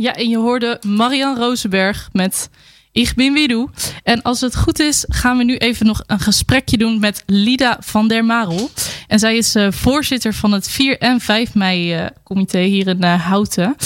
[0.00, 2.50] Ja, en je hoorde Marian Rosenberg met
[2.92, 3.68] Ik ben Widoe.
[4.02, 7.76] En als het goed is, gaan we nu even nog een gesprekje doen met Lida
[7.80, 8.70] van der Marel.
[9.08, 13.04] En zij is uh, voorzitter van het 4 en 5 mei uh, comité hier in
[13.04, 13.76] uh, Houten.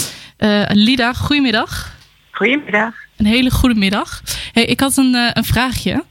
[0.67, 1.95] Lida, goedemiddag.
[2.31, 2.93] Goedemiddag.
[3.17, 4.21] Een hele goede middag.
[4.51, 6.03] Hey, ik had een, een vraagje.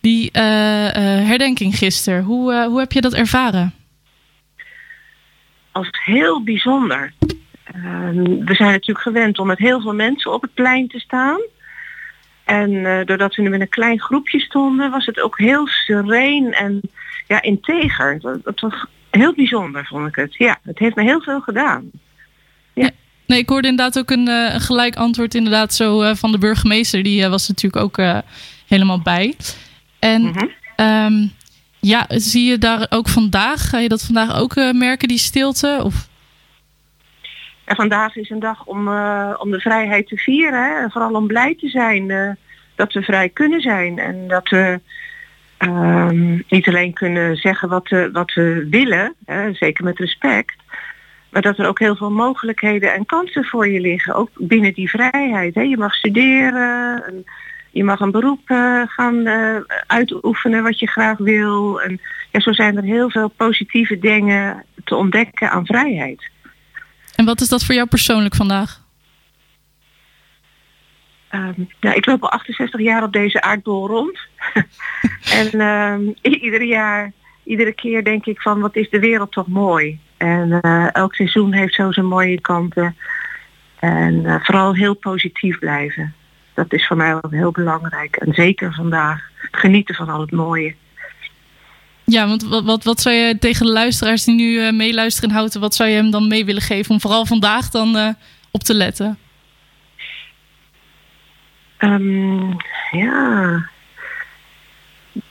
[0.00, 3.74] Die herdenking gisteren, hoe, hoe heb je dat ervaren?
[5.72, 7.12] Als heel bijzonder.
[7.64, 11.40] Ehm, we zijn natuurlijk gewend om met heel veel mensen op het plein te staan.
[12.44, 16.52] En uh, doordat we nu met een klein groepje stonden, was het ook heel sereen
[16.52, 16.80] en
[17.28, 18.40] ja, integer.
[18.44, 20.34] Het was heel bijzonder, vond ik het.
[20.36, 21.90] Ja, het heeft me heel veel gedaan.
[22.72, 22.90] Ja.
[23.26, 26.38] Nee, ik hoorde inderdaad ook een, uh, een gelijk antwoord inderdaad zo uh, van de
[26.38, 27.02] burgemeester.
[27.02, 28.22] Die was natuurlijk ook
[28.66, 29.34] helemaal bij.
[29.98, 30.86] En mm -hmm.
[30.86, 31.32] um,
[31.80, 35.80] ja, zie je daar ook vandaag, ga je dat vandaag ook merken, die stilte?
[35.82, 36.10] Of...
[37.64, 40.64] En vandaag is een dag om, uh, om de vrijheid te vieren.
[40.64, 40.82] Hè?
[40.82, 42.30] En vooral om blij te zijn uh,
[42.74, 43.98] dat we vrij kunnen zijn.
[43.98, 44.80] En dat we
[45.58, 46.08] uh,
[46.48, 49.52] niet alleen kunnen zeggen wat we, wat we willen, hè?
[49.52, 50.54] zeker met respect.
[51.30, 54.14] Maar dat er ook heel veel mogelijkheden en kansen voor je liggen.
[54.14, 55.54] Ook binnen die vrijheid.
[55.54, 55.60] Hè?
[55.60, 57.04] Je mag studeren.
[57.06, 57.24] En
[57.70, 58.40] je mag een beroep
[58.86, 59.26] gaan
[59.86, 61.82] uitoefenen wat je graag wil.
[61.82, 66.30] En ja, zo zijn er heel veel positieve dingen te ontdekken aan vrijheid.
[67.22, 68.80] En wat is dat voor jou persoonlijk vandaag?
[71.30, 74.18] Um, ik loop al 68 jaar op deze aardbol rond.
[75.40, 77.12] en um, iedere jaar,
[77.44, 79.98] iedere keer denk ik van wat is de wereld toch mooi.
[80.16, 82.96] En uh, elk seizoen heeft zo zijn mooie kanten.
[83.78, 86.14] En uh, vooral heel positief blijven.
[86.54, 88.16] Dat is voor mij ook heel belangrijk.
[88.16, 90.74] En zeker vandaag genieten van al het mooie.
[92.12, 95.36] Ja, want wat, wat, wat zou je tegen de luisteraars die nu uh, meeluisteren en
[95.36, 98.08] houden, wat zou je hem dan mee willen geven om vooral vandaag dan uh,
[98.50, 99.18] op te letten?
[101.78, 102.56] Um,
[102.90, 103.68] ja,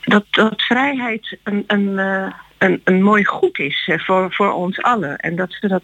[0.02, 5.18] dat, dat vrijheid een, een, uh, een, een mooi goed is voor, voor ons allen.
[5.18, 5.84] En dat we dat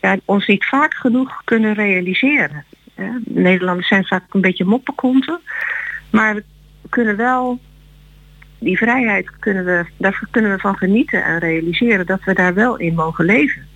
[0.00, 2.64] ja, ons niet vaak genoeg kunnen realiseren.
[3.24, 5.40] Nederlanders zijn vaak een beetje moppenkonten.
[6.10, 6.44] Maar we
[6.88, 7.60] kunnen wel
[8.58, 12.76] die vrijheid kunnen we, daar kunnen we van genieten en realiseren dat we daar wel
[12.76, 13.66] in mogen leven.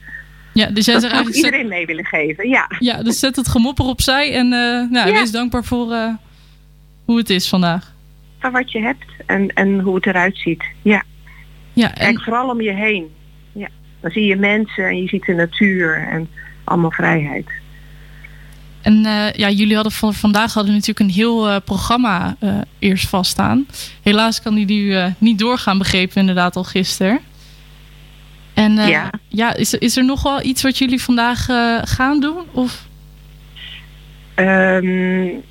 [0.53, 1.69] Ja, dus jij dat zou iedereen zet...
[1.69, 2.71] mee willen geven, ja.
[2.79, 5.13] Ja, dus zet het gemopper opzij en uh, nou, ja.
[5.13, 6.15] wees dankbaar voor uh,
[7.05, 7.93] hoe het is vandaag.
[8.39, 11.03] Van wat je hebt en, en hoe het eruit ziet, ja.
[11.73, 12.15] ja en...
[12.15, 13.11] Kijk vooral om je heen.
[13.53, 13.69] Ja.
[14.01, 16.29] Dan zie je mensen en je ziet de natuur en
[16.65, 17.51] allemaal vrijheid.
[18.83, 23.09] En uh, ja, jullie hadden van vandaag hadden natuurlijk een heel uh, programma uh, eerst
[23.09, 23.67] vaststaan.
[24.03, 27.21] Helaas kan die nu niet doorgaan, begrepen inderdaad al gisteren.
[28.55, 31.45] En ja, ja is, is er nog wel iets wat jullie vandaag
[31.83, 32.45] gaan doen?
[32.53, 32.87] Of?
[34.37, 35.43] Um,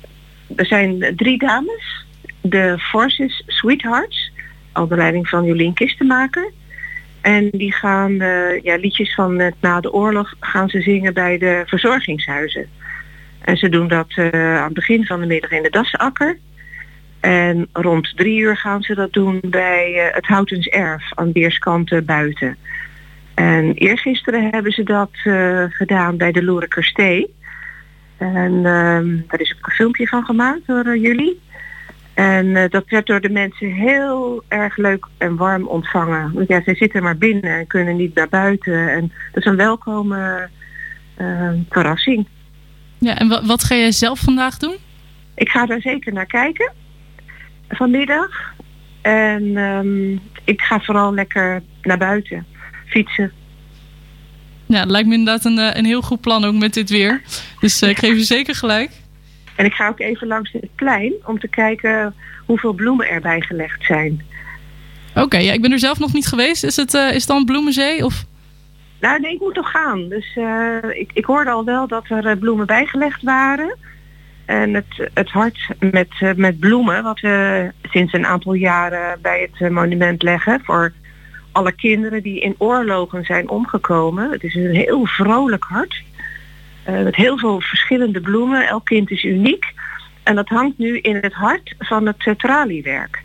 [0.56, 2.04] er zijn drie dames.
[2.40, 4.30] De Forces Sweethearts,
[4.74, 6.52] onder leiding van Jolien Kistenmaker.
[7.20, 8.14] En die gaan
[8.62, 12.66] ja, liedjes van na de oorlog gaan ze zingen bij de verzorgingshuizen.
[13.44, 16.38] En ze doen dat uh, aan het begin van de middag in de Dasakker.
[17.20, 22.04] En rond drie uur gaan ze dat doen bij uh, het Houtens Erf aan Beerskanten
[22.04, 22.56] buiten.
[23.34, 27.34] En eergisteren hebben ze dat uh, gedaan bij de Loerekerstee.
[28.16, 31.40] En uh, daar is ook een filmpje van gemaakt door jullie.
[32.14, 36.32] En dat werd door de mensen heel erg leuk en warm ontvangen.
[36.32, 38.88] Want ja, ze zitten maar binnen en kunnen niet naar buiten.
[38.88, 40.48] En dat is een welkome
[41.68, 42.26] verrassing.
[43.02, 44.76] Ja, en wat, wat ga jij zelf vandaag doen?
[45.34, 46.72] Ik ga daar zeker naar kijken.
[47.68, 48.54] Vanmiddag.
[49.00, 52.46] En um, ik ga vooral lekker naar buiten.
[52.86, 53.32] Fietsen.
[54.66, 57.22] Ja, het lijkt me inderdaad een, een heel goed plan ook met dit weer.
[57.60, 58.90] Dus uh, ik geef je zeker gelijk.
[59.56, 62.14] En ik ga ook even langs het plein om te kijken
[62.46, 64.22] hoeveel bloemen erbij gelegd zijn.
[65.10, 66.64] Oké, okay, ja, ik ben er zelf nog niet geweest.
[66.64, 68.04] Is het, uh, is het dan Bloemenzee?
[68.04, 68.24] Of?
[69.02, 70.08] Nou, nee, ik moet nog gaan.
[70.08, 73.76] Dus uh, ik, ik hoorde al wel dat er uh, bloemen bijgelegd waren.
[74.44, 79.50] En het, het hart met, uh, met bloemen, wat we sinds een aantal jaren bij
[79.50, 80.92] het monument leggen voor
[81.52, 84.30] alle kinderen die in oorlogen zijn omgekomen.
[84.30, 86.02] Het is een heel vrolijk hart.
[86.84, 88.66] met heel veel verschillende bloemen.
[88.66, 89.72] Elk kind is uniek.
[90.22, 93.22] En dat hangt nu in het hart van het traliewerk.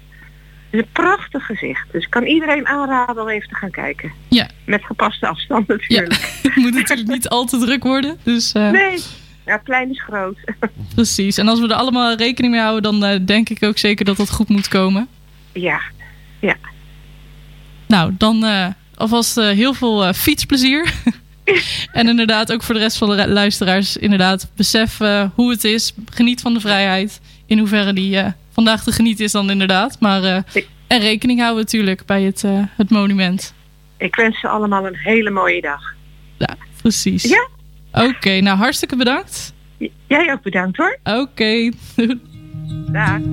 [0.69, 1.91] Het is een prachtig gezicht.
[1.91, 4.11] Dus ik kan iedereen aanraden om even te gaan kijken.
[4.27, 4.49] Ja.
[4.65, 6.13] Met gepaste afstand natuurlijk.
[6.43, 6.49] Ja.
[6.49, 8.17] Het moet natuurlijk niet al te druk worden.
[8.23, 8.71] Dus, uh...
[8.71, 8.99] Nee,
[9.45, 10.37] ja, klein is groot.
[10.95, 11.37] Precies.
[11.37, 14.17] En als we er allemaal rekening mee houden, dan uh, denk ik ook zeker dat
[14.17, 15.07] dat goed moet komen.
[15.53, 15.81] Ja,
[16.39, 16.55] ja.
[17.85, 20.93] Nou, dan uh, alvast heel veel fietsplezier.
[21.91, 24.97] En inderdaad, ook voor de rest van de luisteraars, inderdaad, besef
[25.33, 25.93] hoe het is.
[26.09, 27.21] Geniet van de vrijheid.
[27.45, 28.19] In hoeverre die
[28.57, 29.99] vandaag te genieten is dan inderdaad.
[29.99, 32.43] Maar, uh, en rekening houden natuurlijk bij het,
[32.77, 33.53] het monument.
[33.97, 35.81] Ik wens ze allemaal een hele mooie dag.
[36.37, 37.23] Ja, precies.
[37.23, 37.47] Ja?
[37.91, 39.53] Oké, okay, nou hartstikke bedankt.
[40.07, 40.97] Jij ook bedankt hoor.
[41.03, 41.23] Oké.
[41.97, 42.21] Okay.
[42.91, 43.19] Dag.